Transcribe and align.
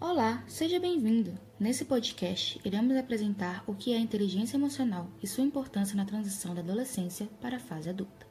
Olá, 0.00 0.44
seja 0.46 0.78
bem-vindo! 0.78 1.36
Nesse 1.58 1.84
podcast, 1.84 2.60
iremos 2.64 2.96
apresentar 2.96 3.64
o 3.66 3.74
que 3.74 3.92
é 3.92 3.96
a 3.96 4.00
inteligência 4.00 4.56
emocional 4.56 5.08
e 5.20 5.26
sua 5.26 5.42
importância 5.42 5.96
na 5.96 6.04
transição 6.04 6.54
da 6.54 6.60
adolescência 6.60 7.28
para 7.40 7.56
a 7.56 7.60
fase 7.60 7.90
adulta. 7.90 8.24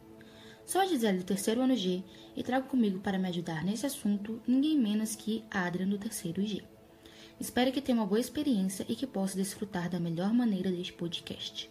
Sou 0.65 0.79
a 0.79 0.85
Gisele 0.85 1.17
do 1.17 1.25
terceiro 1.25 1.59
ano 1.59 1.75
G 1.75 2.01
e 2.37 2.41
trago 2.41 2.69
comigo 2.69 2.99
para 2.99 3.19
me 3.19 3.27
ajudar 3.27 3.65
nesse 3.65 3.85
assunto 3.85 4.41
ninguém 4.47 4.79
menos 4.79 5.13
que 5.13 5.43
Adrian 5.51 5.89
do 5.89 5.97
terceiro 5.97 6.41
G. 6.45 6.63
Espero 7.37 7.73
que 7.73 7.81
tenha 7.81 7.97
uma 7.97 8.07
boa 8.07 8.19
experiência 8.19 8.85
e 8.87 8.95
que 8.95 9.05
possa 9.05 9.35
desfrutar 9.35 9.89
da 9.89 9.99
melhor 9.99 10.31
maneira 10.31 10.71
deste 10.71 10.93
podcast. 10.93 11.69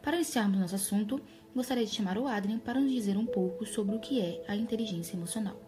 Para 0.00 0.16
iniciarmos 0.16 0.58
nosso 0.58 0.74
assunto, 0.74 1.20
gostaria 1.54 1.84
de 1.84 1.94
chamar 1.94 2.16
o 2.16 2.26
Adrian 2.26 2.58
para 2.58 2.80
nos 2.80 2.90
dizer 2.90 3.18
um 3.18 3.26
pouco 3.26 3.66
sobre 3.66 3.94
o 3.94 4.00
que 4.00 4.22
é 4.22 4.42
a 4.48 4.56
inteligência 4.56 5.16
emocional. 5.16 5.60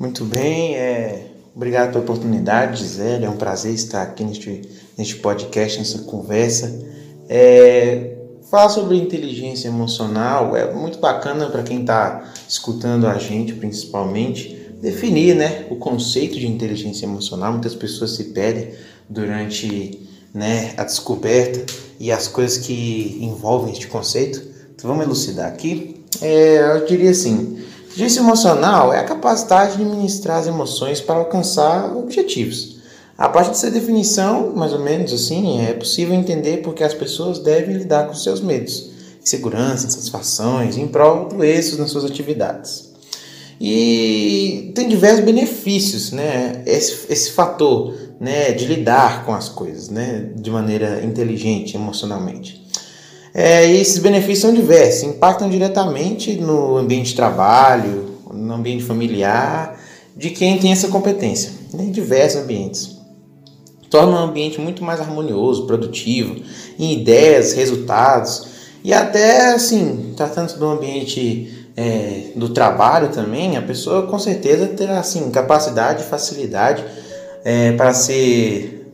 Muito 0.00 0.24
bem, 0.24 0.74
é, 0.74 1.41
obrigado 1.54 1.92
pela 1.92 2.02
oportunidade, 2.02 2.80
Gisele. 2.80 3.24
É 3.24 3.30
um 3.30 3.36
prazer 3.36 3.72
estar 3.72 4.02
aqui 4.02 4.24
neste, 4.24 4.62
neste 4.96 5.16
podcast, 5.16 5.78
nessa 5.78 5.98
conversa. 6.00 6.72
É, 7.28 8.16
falar 8.50 8.68
sobre 8.68 8.96
inteligência 8.96 9.68
emocional 9.68 10.56
é 10.56 10.72
muito 10.72 10.98
bacana 10.98 11.46
para 11.46 11.62
quem 11.62 11.80
está 11.80 12.32
escutando 12.48 13.06
a 13.06 13.18
gente, 13.18 13.54
principalmente, 13.54 14.62
definir 14.80 15.34
né, 15.34 15.66
o 15.70 15.76
conceito 15.76 16.38
de 16.38 16.46
inteligência 16.46 17.06
emocional. 17.06 17.52
Muitas 17.52 17.74
pessoas 17.74 18.12
se 18.12 18.24
pedem 18.24 18.70
durante 19.08 20.06
né, 20.34 20.74
a 20.76 20.84
descoberta 20.84 21.64
e 22.00 22.10
as 22.10 22.26
coisas 22.26 22.58
que 22.58 23.18
envolvem 23.20 23.72
este 23.72 23.86
conceito. 23.86 24.42
Então 24.74 24.90
vamos 24.90 25.04
elucidar 25.04 25.46
aqui. 25.46 26.04
É, 26.20 26.76
eu 26.76 26.84
diria 26.84 27.10
assim, 27.10 27.62
inteligência 27.92 28.20
emocional 28.20 28.92
é 28.92 29.00
a 29.00 29.04
capacidade 29.04 29.76
de 29.76 29.82
administrar 29.82 30.38
as 30.38 30.46
emoções 30.46 31.00
para 31.00 31.16
alcançar 31.16 31.94
objetivos. 31.94 32.80
A 33.18 33.28
partir 33.28 33.50
dessa 33.50 33.70
definição, 33.70 34.54
mais 34.56 34.72
ou 34.72 34.80
menos 34.80 35.12
assim, 35.12 35.60
é 35.60 35.74
possível 35.74 36.14
entender 36.14 36.62
porque 36.62 36.82
as 36.82 36.94
pessoas 36.94 37.38
devem 37.38 37.76
lidar 37.76 38.08
com 38.08 38.14
seus 38.14 38.40
medos, 38.40 38.90
inseguranças, 39.22 39.84
insatisfações, 39.84 40.78
em 40.78 40.88
prol 40.88 41.28
do 41.28 41.44
êxito 41.44 41.78
nas 41.78 41.90
suas 41.90 42.06
atividades. 42.06 42.90
E 43.60 44.72
tem 44.74 44.88
diversos 44.88 45.24
benefícios, 45.24 46.10
né? 46.10 46.62
Esse, 46.66 47.12
esse 47.12 47.30
fator 47.30 47.94
né, 48.18 48.52
de 48.52 48.64
lidar 48.64 49.26
com 49.26 49.34
as 49.34 49.48
coisas 49.48 49.88
né, 49.88 50.30
de 50.34 50.50
maneira 50.50 51.04
inteligente, 51.04 51.76
emocionalmente. 51.76 52.61
É, 53.34 53.66
e 53.66 53.80
esses 53.80 53.98
benefícios 53.98 54.40
são 54.40 54.52
diversos, 54.52 55.04
impactam 55.04 55.48
diretamente 55.48 56.34
no 56.34 56.76
ambiente 56.76 57.10
de 57.10 57.16
trabalho, 57.16 58.18
no 58.32 58.52
ambiente 58.52 58.84
familiar, 58.84 59.80
de 60.14 60.30
quem 60.30 60.58
tem 60.58 60.72
essa 60.72 60.88
competência, 60.88 61.52
né, 61.72 61.84
em 61.84 61.90
diversos 61.90 62.42
ambientes. 62.42 62.98
Torna 63.88 64.20
um 64.20 64.24
ambiente 64.24 64.60
muito 64.60 64.84
mais 64.84 65.00
harmonioso, 65.00 65.66
produtivo, 65.66 66.36
em 66.78 66.92
ideias, 66.92 67.54
resultados, 67.54 68.46
e 68.84 68.92
até 68.92 69.54
assim, 69.54 70.12
tratando 70.16 70.66
um 70.66 70.70
ambiente 70.70 71.68
é, 71.74 72.32
do 72.36 72.50
trabalho 72.50 73.08
também, 73.08 73.56
a 73.56 73.62
pessoa 73.62 74.06
com 74.06 74.18
certeza 74.18 74.66
terá 74.66 74.98
assim, 74.98 75.30
capacidade 75.30 76.04
facilidade 76.04 76.84
é, 77.44 77.72
para 77.72 77.94
ser, 77.94 78.92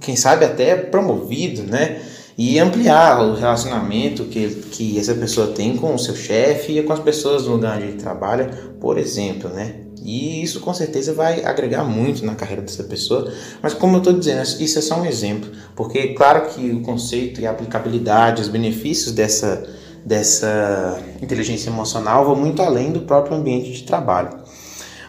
quem 0.00 0.16
sabe, 0.16 0.44
até 0.44 0.74
promovido, 0.74 1.64
né? 1.64 2.00
E 2.38 2.56
ampliar 2.60 3.20
o 3.20 3.34
relacionamento 3.34 4.24
que, 4.26 4.48
que 4.70 4.96
essa 4.96 5.12
pessoa 5.12 5.48
tem 5.48 5.76
com 5.76 5.92
o 5.92 5.98
seu 5.98 6.14
chefe 6.14 6.78
e 6.78 6.82
com 6.84 6.92
as 6.92 7.00
pessoas 7.00 7.42
do 7.42 7.50
lugar 7.50 7.76
onde 7.76 7.88
ele 7.88 7.96
trabalha, 8.00 8.48
por 8.80 8.96
exemplo, 8.96 9.50
né? 9.50 9.80
E 10.00 10.40
isso 10.40 10.60
com 10.60 10.72
certeza 10.72 11.12
vai 11.12 11.44
agregar 11.44 11.82
muito 11.82 12.24
na 12.24 12.36
carreira 12.36 12.62
dessa 12.62 12.84
pessoa. 12.84 13.32
Mas 13.60 13.74
como 13.74 13.96
eu 13.96 13.98
estou 13.98 14.12
dizendo, 14.12 14.40
isso 14.60 14.78
é 14.78 14.82
só 14.82 15.00
um 15.00 15.04
exemplo. 15.04 15.50
Porque 15.74 16.14
claro 16.14 16.48
que 16.50 16.70
o 16.70 16.80
conceito 16.82 17.40
e 17.40 17.46
a 17.46 17.50
aplicabilidade, 17.50 18.40
os 18.40 18.46
benefícios 18.46 19.12
dessa, 19.12 19.68
dessa 20.04 21.02
inteligência 21.20 21.70
emocional 21.70 22.24
vão 22.24 22.36
muito 22.36 22.62
além 22.62 22.92
do 22.92 23.00
próprio 23.00 23.36
ambiente 23.36 23.72
de 23.72 23.82
trabalho. 23.82 24.38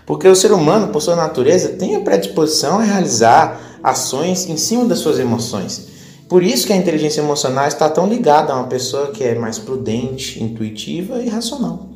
Porque 0.04 0.28
o 0.28 0.36
ser 0.36 0.52
humano, 0.52 0.88
por 0.88 1.00
sua 1.00 1.16
natureza, 1.16 1.70
tem 1.70 1.96
a 1.96 2.02
predisposição 2.02 2.80
a 2.80 2.84
realizar 2.84 3.80
ações 3.84 4.50
em 4.50 4.58
cima 4.58 4.86
das 4.86 4.98
suas 4.98 5.20
emoções. 5.20 5.99
Por 6.30 6.44
isso 6.44 6.68
que 6.68 6.72
a 6.72 6.76
inteligência 6.76 7.22
emocional 7.22 7.68
está 7.68 7.90
tão 7.90 8.08
ligada 8.08 8.54
a 8.54 8.58
uma 8.58 8.68
pessoa 8.68 9.08
que 9.08 9.24
é 9.24 9.34
mais 9.34 9.58
prudente, 9.58 10.42
intuitiva 10.42 11.24
e 11.24 11.28
racional. 11.28 11.88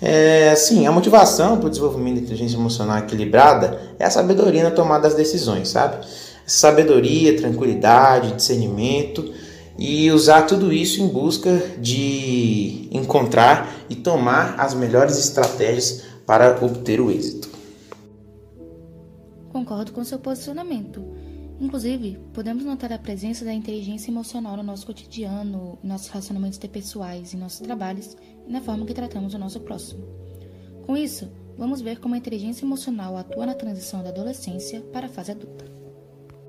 É, 0.00 0.50
assim, 0.50 0.84
a 0.84 0.90
motivação 0.90 1.58
para 1.58 1.68
o 1.68 1.70
desenvolvimento 1.70 2.16
da 2.16 2.22
inteligência 2.22 2.56
emocional 2.56 2.98
equilibrada 2.98 3.80
é 4.00 4.04
a 4.04 4.10
sabedoria 4.10 4.64
na 4.64 4.72
tomada 4.72 5.04
das 5.04 5.14
decisões, 5.14 5.68
sabe? 5.68 6.04
Sabedoria, 6.44 7.36
tranquilidade, 7.36 8.32
discernimento 8.32 9.32
e 9.78 10.10
usar 10.10 10.42
tudo 10.42 10.72
isso 10.72 11.00
em 11.00 11.06
busca 11.06 11.62
de 11.78 12.88
encontrar 12.90 13.72
e 13.88 13.94
tomar 13.94 14.56
as 14.58 14.74
melhores 14.74 15.16
estratégias 15.20 16.02
para 16.26 16.58
obter 16.64 17.00
o 17.00 17.12
êxito. 17.12 17.48
Concordo 19.52 19.92
com 19.92 20.02
seu 20.02 20.18
posicionamento. 20.18 21.21
Inclusive, 21.62 22.18
podemos 22.34 22.64
notar 22.64 22.92
a 22.92 22.98
presença 22.98 23.44
da 23.44 23.52
inteligência 23.52 24.10
emocional 24.10 24.56
no 24.56 24.64
nosso 24.64 24.84
cotidiano, 24.84 25.78
em 25.82 25.86
nossos 25.86 26.08
relacionamentos 26.08 26.58
interpessoais, 26.58 27.32
em 27.32 27.36
nossos 27.36 27.60
trabalhos 27.60 28.16
e 28.48 28.52
na 28.52 28.60
forma 28.60 28.84
que 28.84 28.92
tratamos 28.92 29.32
o 29.32 29.38
nosso 29.38 29.60
próximo. 29.60 30.02
Com 30.84 30.96
isso, 30.96 31.30
vamos 31.56 31.80
ver 31.80 32.00
como 32.00 32.16
a 32.16 32.18
inteligência 32.18 32.64
emocional 32.64 33.16
atua 33.16 33.46
na 33.46 33.54
transição 33.54 34.02
da 34.02 34.08
adolescência 34.08 34.80
para 34.92 35.06
a 35.06 35.08
fase 35.08 35.30
adulta. 35.30 35.64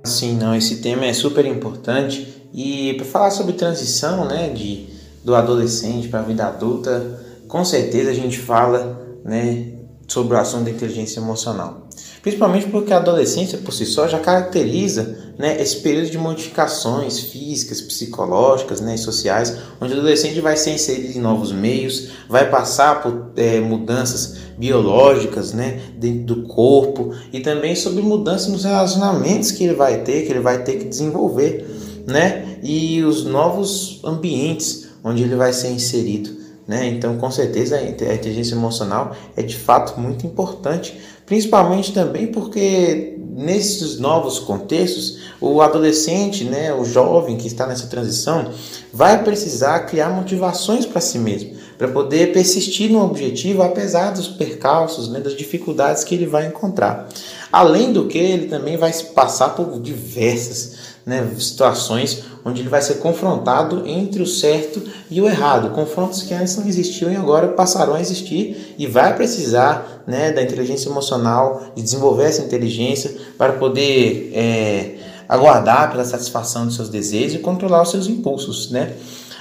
Sim, 0.03 0.35
não, 0.35 0.55
esse 0.55 0.81
tema 0.81 1.05
é 1.05 1.13
super 1.13 1.45
importante 1.45 2.49
e 2.51 2.95
para 2.95 3.05
falar 3.05 3.29
sobre 3.29 3.53
transição, 3.53 4.27
né, 4.27 4.49
de 4.49 4.87
do 5.23 5.35
adolescente 5.35 6.07
para 6.07 6.21
a 6.21 6.23
vida 6.23 6.47
adulta, 6.47 7.23
com 7.47 7.63
certeza 7.63 8.09
a 8.09 8.15
gente 8.15 8.39
fala, 8.39 8.99
né, 9.23 9.73
sobre 10.07 10.35
o 10.35 10.39
assunto 10.39 10.65
da 10.65 10.71
inteligência 10.71 11.19
emocional. 11.19 11.82
Principalmente 12.23 12.67
porque 12.67 12.93
a 12.93 12.97
adolescência 12.97 13.57
por 13.57 13.73
si 13.73 13.85
só 13.85 14.07
já 14.07 14.17
caracteriza 14.17 15.33
né, 15.37 15.61
esse 15.61 15.81
período 15.81 16.09
de 16.09 16.17
modificações 16.17 17.19
físicas, 17.19 17.81
psicológicas 17.81 18.79
né, 18.79 18.95
e 18.95 18.97
sociais, 18.97 19.57
onde 19.81 19.93
o 19.93 19.97
adolescente 19.97 20.39
vai 20.39 20.55
ser 20.55 20.71
inserido 20.71 21.17
em 21.17 21.21
novos 21.21 21.51
meios, 21.51 22.11
vai 22.29 22.49
passar 22.49 23.03
por 23.03 23.31
é, 23.35 23.59
mudanças 23.59 24.37
biológicas 24.57 25.51
né, 25.51 25.81
dentro 25.97 26.35
do 26.35 26.43
corpo 26.43 27.13
e 27.33 27.41
também 27.41 27.75
sobre 27.75 28.01
mudanças 28.01 28.47
nos 28.47 28.63
relacionamentos 28.63 29.51
que 29.51 29.65
ele 29.65 29.73
vai 29.73 30.01
ter, 30.01 30.25
que 30.25 30.31
ele 30.31 30.39
vai 30.39 30.63
ter 30.63 30.77
que 30.77 30.85
desenvolver, 30.85 31.67
né, 32.07 32.57
e 32.63 33.03
os 33.03 33.25
novos 33.25 33.99
ambientes 34.01 34.87
onde 35.03 35.23
ele 35.23 35.35
vai 35.35 35.51
ser 35.51 35.71
inserido. 35.71 36.41
Né? 36.65 36.87
Então, 36.87 37.17
com 37.17 37.29
certeza, 37.29 37.75
a 37.75 37.83
inteligência 37.83 38.55
emocional 38.55 39.13
é 39.35 39.41
de 39.41 39.57
fato 39.57 39.99
muito 39.99 40.25
importante, 40.25 40.97
principalmente 41.33 41.91
também 41.91 42.27
porque 42.27 43.17
nesses 43.35 43.97
novos 43.97 44.37
contextos, 44.37 45.17
o 45.41 45.63
adolescente, 45.63 46.43
né, 46.43 46.71
o 46.71 46.85
jovem 46.85 47.37
que 47.37 47.47
está 47.47 47.65
nessa 47.65 47.87
transição, 47.87 48.51
vai 48.93 49.23
precisar 49.23 49.79
criar 49.87 50.11
motivações 50.11 50.85
para 50.85 51.01
si 51.01 51.17
mesmo, 51.17 51.55
para 51.77 51.87
poder 51.87 52.33
persistir 52.33 52.91
no 52.91 53.03
objetivo 53.03 53.61
apesar 53.61 54.11
dos 54.11 54.27
percalços, 54.27 55.09
né, 55.09 55.19
das 55.19 55.35
dificuldades 55.35 56.03
que 56.03 56.15
ele 56.15 56.25
vai 56.25 56.47
encontrar. 56.47 57.07
Além 57.51 57.93
do 57.93 58.07
que, 58.07 58.17
ele 58.17 58.47
também 58.47 58.77
vai 58.77 58.91
passar 59.13 59.49
por 59.49 59.79
diversas 59.79 60.93
né, 61.05 61.29
situações 61.37 62.23
onde 62.45 62.61
ele 62.61 62.69
vai 62.69 62.81
ser 62.81 62.95
confrontado 62.95 63.87
entre 63.87 64.21
o 64.21 64.27
certo 64.27 64.81
e 65.09 65.21
o 65.21 65.27
errado, 65.27 65.69
confrontos 65.71 66.23
que 66.23 66.33
antes 66.33 66.57
não 66.57 66.67
existiam 66.67 67.11
e 67.11 67.15
agora 67.15 67.49
passarão 67.49 67.93
a 67.93 68.01
existir 68.01 68.75
e 68.77 68.85
vai 68.85 69.15
precisar 69.15 70.03
né, 70.05 70.31
da 70.31 70.41
inteligência 70.41 70.89
emocional, 70.89 71.71
de 71.75 71.81
desenvolver 71.81 72.25
essa 72.25 72.41
inteligência 72.41 73.15
para 73.37 73.53
poder 73.53 74.31
é, 74.33 74.95
aguardar 75.27 75.91
pela 75.91 76.03
satisfação 76.03 76.65
dos 76.65 76.75
seus 76.75 76.89
desejos 76.89 77.35
e 77.35 77.39
controlar 77.39 77.83
os 77.83 77.91
seus 77.91 78.07
impulsos, 78.07 78.69
né? 78.69 78.93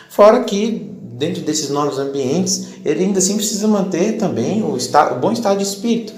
Fora 0.09 0.45
que 0.45 0.91
dentro 1.13 1.43
desses 1.43 1.71
novos 1.71 1.99
ambientes 1.99 2.69
ele 2.85 3.05
ainda 3.05 3.19
assim 3.19 3.37
precisa 3.37 3.69
manter 3.69 4.17
também 4.17 4.63
o, 4.63 4.77
estado, 4.77 5.17
o 5.17 5.21
bom 5.21 5.33
estado 5.33 5.59
de 5.59 5.65
espírito, 5.65 6.13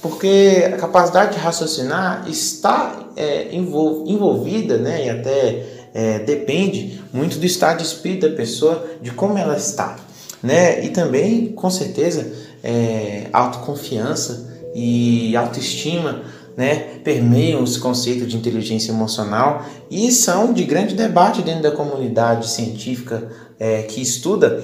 porque 0.00 0.64
a 0.72 0.76
capacidade 0.76 1.34
de 1.34 1.38
raciocinar 1.38 2.24
está 2.28 3.08
é, 3.16 3.48
envolvida, 3.52 4.78
né, 4.78 5.06
e 5.06 5.10
até 5.10 5.66
é, 5.92 6.18
depende 6.20 7.00
muito 7.12 7.38
do 7.38 7.46
estado 7.46 7.78
de 7.78 7.84
espírito 7.84 8.28
da 8.28 8.36
pessoa, 8.36 8.86
de 9.02 9.10
como 9.10 9.36
ela 9.36 9.56
está, 9.56 9.96
né, 10.42 10.84
e 10.84 10.90
também, 10.90 11.52
com 11.52 11.70
certeza, 11.70 12.32
é, 12.62 13.26
autoconfiança 13.32 14.48
e 14.74 15.36
autoestima, 15.36 16.22
né, 16.58 16.98
permeiam 17.04 17.62
esse 17.62 17.78
conceito 17.78 18.26
de 18.26 18.36
inteligência 18.36 18.90
emocional 18.90 19.64
e 19.88 20.10
são 20.10 20.52
de 20.52 20.64
grande 20.64 20.96
debate 20.96 21.40
dentro 21.40 21.62
da 21.62 21.70
comunidade 21.70 22.48
científica 22.48 23.28
é, 23.60 23.82
que 23.82 24.02
estuda 24.02 24.60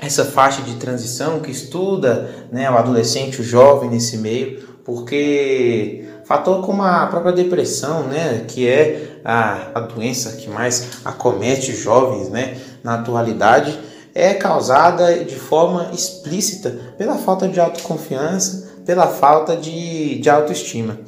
essa 0.00 0.24
faixa 0.24 0.62
de 0.62 0.76
transição, 0.76 1.40
que 1.40 1.50
estuda 1.50 2.46
né, 2.50 2.70
o 2.70 2.78
adolescente, 2.78 3.42
o 3.42 3.44
jovem 3.44 3.90
nesse 3.90 4.16
meio, 4.16 4.66
porque 4.86 6.06
fator 6.24 6.64
como 6.64 6.82
a 6.82 7.06
própria 7.08 7.32
depressão, 7.32 8.04
né, 8.04 8.46
que 8.48 8.66
é 8.66 9.18
a, 9.22 9.68
a 9.74 9.80
doença 9.80 10.32
que 10.32 10.48
mais 10.48 10.92
acomete 11.04 11.76
jovens, 11.76 12.30
né, 12.30 12.56
na 12.82 12.94
atualidade, 12.94 13.78
é 14.14 14.32
causada 14.32 15.22
de 15.24 15.36
forma 15.36 15.90
explícita 15.92 16.70
pela 16.96 17.16
falta 17.16 17.46
de 17.46 17.60
autoconfiança, 17.60 18.71
pela 18.84 19.06
falta 19.06 19.56
de, 19.56 20.18
de 20.18 20.30
autoestima. 20.30 20.98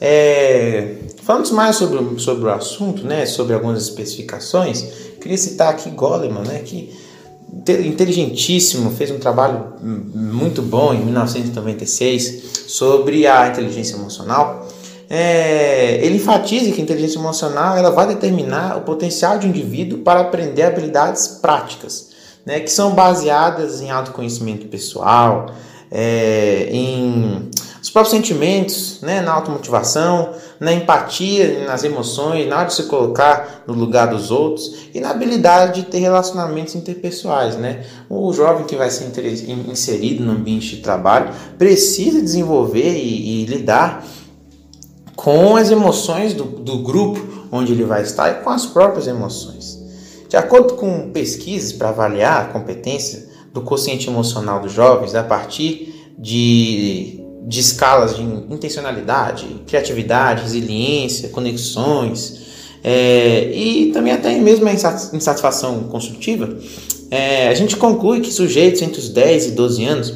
É, 0.00 0.96
falando 1.22 1.52
mais 1.52 1.76
sobre, 1.76 2.20
sobre 2.20 2.44
o 2.44 2.50
assunto, 2.50 3.04
né, 3.04 3.24
sobre 3.24 3.54
algumas 3.54 3.82
especificações, 3.82 4.84
queria 5.20 5.38
citar 5.38 5.70
aqui 5.70 5.90
Goleman, 5.90 6.42
né, 6.42 6.58
que 6.64 6.92
inteligentíssimo, 7.68 8.90
fez 8.90 9.10
um 9.10 9.18
trabalho 9.18 9.74
muito 9.80 10.62
bom 10.62 10.94
em 10.94 11.04
1996 11.04 12.64
sobre 12.66 13.26
a 13.26 13.48
inteligência 13.48 13.94
emocional. 13.94 14.68
É, 15.08 16.00
ele 16.02 16.16
enfatiza 16.16 16.72
que 16.72 16.80
a 16.80 16.82
inteligência 16.82 17.18
emocional 17.18 17.76
ela 17.76 17.90
vai 17.90 18.06
determinar 18.06 18.78
o 18.78 18.80
potencial 18.80 19.38
de 19.38 19.46
um 19.46 19.50
indivíduo 19.50 19.98
para 19.98 20.20
aprender 20.20 20.62
habilidades 20.62 21.28
práticas, 21.28 22.11
né, 22.44 22.60
que 22.60 22.70
são 22.70 22.94
baseadas 22.94 23.80
em 23.80 23.90
autoconhecimento 23.90 24.66
pessoal, 24.66 25.46
é, 25.90 26.68
em 26.70 27.50
os 27.82 27.90
próprios 27.90 28.14
sentimentos, 28.14 29.00
né, 29.02 29.20
na 29.20 29.32
automotivação, 29.32 30.30
na 30.60 30.72
empatia, 30.72 31.66
nas 31.66 31.82
emoções, 31.82 32.48
na 32.48 32.58
hora 32.58 32.66
de 32.68 32.74
se 32.74 32.84
colocar 32.84 33.64
no 33.66 33.74
lugar 33.74 34.06
dos 34.06 34.30
outros 34.30 34.86
e 34.94 35.00
na 35.00 35.10
habilidade 35.10 35.80
de 35.80 35.88
ter 35.88 35.98
relacionamentos 35.98 36.76
interpessoais. 36.76 37.56
Né? 37.56 37.84
O 38.08 38.32
jovem 38.32 38.66
que 38.66 38.76
vai 38.76 38.88
ser 38.88 39.10
inserido 39.68 40.24
no 40.24 40.30
ambiente 40.30 40.76
de 40.76 40.82
trabalho 40.82 41.30
precisa 41.58 42.22
desenvolver 42.22 42.96
e, 42.96 43.42
e 43.42 43.46
lidar 43.46 44.06
com 45.16 45.56
as 45.56 45.68
emoções 45.72 46.34
do, 46.34 46.44
do 46.44 46.78
grupo 46.84 47.48
onde 47.50 47.72
ele 47.72 47.84
vai 47.84 48.02
estar 48.02 48.30
e 48.30 48.44
com 48.44 48.50
as 48.50 48.64
próprias 48.64 49.08
emoções. 49.08 49.81
De 50.32 50.36
acordo 50.38 50.76
com 50.76 51.10
pesquisas 51.10 51.74
para 51.74 51.90
avaliar 51.90 52.40
a 52.40 52.44
competência 52.46 53.28
do 53.52 53.60
consciente 53.60 54.08
emocional 54.08 54.62
dos 54.62 54.72
jovens 54.72 55.14
a 55.14 55.22
partir 55.22 56.10
de 56.18 57.20
de 57.46 57.60
escalas 57.60 58.16
de 58.16 58.22
intencionalidade, 58.22 59.44
criatividade, 59.66 60.42
resiliência, 60.42 61.28
conexões 61.28 62.40
é, 62.82 63.50
e 63.52 63.90
também 63.92 64.14
até 64.14 64.34
mesmo 64.38 64.66
a 64.66 64.72
insatisfação 64.72 65.82
construtiva, 65.88 66.56
é, 67.10 67.48
a 67.48 67.54
gente 67.54 67.76
conclui 67.76 68.20
que 68.20 68.32
sujeitos 68.32 68.80
entre 68.80 69.00
os 69.00 69.10
10 69.10 69.48
e 69.48 69.50
12 69.50 69.84
anos, 69.84 70.14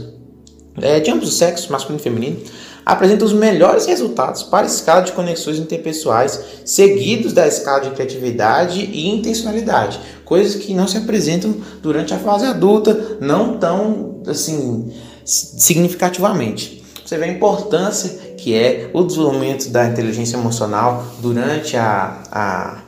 é, 0.80 0.98
de 0.98 1.10
ambos 1.10 1.28
os 1.28 1.36
sexos, 1.36 1.68
masculino 1.68 2.00
e 2.00 2.02
feminino, 2.02 2.38
apresentam 2.86 3.26
os 3.26 3.32
melhores 3.32 3.84
resultados 3.86 4.44
para 4.44 4.64
a 4.64 4.70
escala 4.70 5.02
de 5.02 5.10
conexões 5.10 5.58
interpessoais, 5.58 6.40
seguidos 6.64 7.32
da 7.32 7.44
escala 7.44 7.80
de 7.80 7.90
criatividade 7.90 8.80
e 8.80 9.08
intencionalidade, 9.08 9.98
coisas 10.24 10.54
que 10.54 10.72
não 10.72 10.86
se 10.86 10.96
apresentam 10.96 11.56
durante 11.82 12.14
a 12.14 12.18
fase 12.18 12.46
adulta, 12.46 13.18
não 13.20 13.58
tão 13.58 14.22
assim 14.28 14.92
significativamente. 15.24 16.84
Você 17.04 17.18
vê 17.18 17.24
a 17.24 17.32
importância 17.32 18.26
que 18.36 18.54
é 18.54 18.90
o 18.92 19.02
desenvolvimento 19.02 19.68
da 19.70 19.86
inteligência 19.86 20.36
emocional 20.36 21.04
durante 21.20 21.76
a, 21.76 22.22
a, 22.30 22.78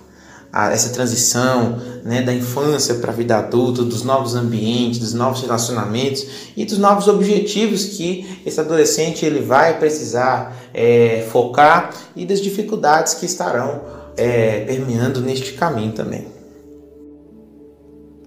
a 0.53 0.73
essa 0.73 0.91
transição 0.91 1.81
né, 2.09 2.23
da 2.23 2.35
infância 2.35 2.97
para 2.97 3.13
a 3.13 3.15
vida 3.15 3.37
adulta, 3.37 3.85
dos 3.85 4.03
novos 4.03 4.35
ambientes, 4.35 4.99
dos 4.99 5.15
novos 5.15 5.43
relacionamentos 5.43 6.27
e 6.57 6.65
dos 6.65 6.79
novos 6.79 7.07
objetivos 7.07 7.85
que 7.85 8.41
esse 8.45 8.59
adolescente 8.59 9.25
ele 9.25 9.41
vai 9.41 9.79
precisar 9.79 10.57
é, 10.75 11.29
focar 11.31 11.95
e 12.17 12.27
das 12.27 12.41
dificuldades 12.41 13.15
que 13.15 13.27
estarão 13.27 13.83
é, 14.17 14.65
permeando 14.65 15.21
neste 15.21 15.53
caminho 15.53 15.93
também. 15.93 16.27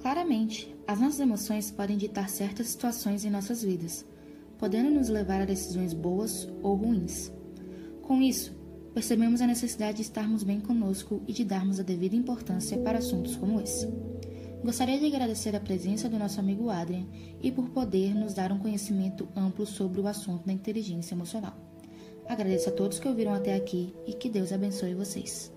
Claramente, 0.02 0.74
as 0.88 1.00
nossas 1.00 1.20
emoções 1.20 1.72
podem 1.72 1.98
ditar 1.98 2.30
certas 2.30 2.68
situações 2.68 3.26
em 3.26 3.30
nossas 3.30 3.64
vidas 3.64 4.06
podendo 4.62 4.92
nos 4.92 5.10
levar 5.10 5.42
a 5.42 5.46
decisões 5.46 5.92
boas 5.92 6.48
ou 6.62 6.76
ruins. 6.76 7.32
Com 8.04 8.22
isso, 8.22 8.54
percebemos 8.94 9.42
a 9.42 9.48
necessidade 9.48 9.98
de 9.98 10.04
estarmos 10.04 10.44
bem 10.44 10.60
conosco 10.60 11.22
e 11.28 11.34
de 11.34 11.44
darmos 11.44 11.80
a 11.80 11.84
devida 11.84 12.16
importância 12.16 12.78
para 12.80 13.00
assuntos 13.00 13.36
como 13.36 13.60
esse. 13.62 13.88
Gostaria 14.64 15.00
de 15.00 15.08
agradecer 15.08 15.56
a 15.56 15.60
presença 15.60 16.08
do 16.08 16.20
nosso 16.20 16.40
amigo 16.40 16.70
Adrian 16.70 17.06
e 17.42 17.52
por 17.52 17.70
poder 17.70 18.14
nos 18.14 18.34
dar 18.34 18.52
um 18.52 18.60
conhecimento 18.60 19.28
amplo 19.36 19.66
sobre 19.66 20.00
o 20.00 20.08
assunto 20.08 20.46
da 20.46 20.54
inteligência 20.54 21.16
emocional. 21.16 21.56
Agradeço 22.28 22.70
a 22.70 22.72
todos 22.72 23.00
que 23.00 23.08
ouviram 23.08 23.34
até 23.34 23.56
aqui 23.56 23.94
e 24.06 24.14
que 24.14 24.30
Deus 24.30 24.54
abençoe 24.54 24.94
vocês. 24.94 25.52